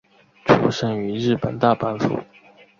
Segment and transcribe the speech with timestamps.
[0.47, 2.23] 出身于日本大阪府。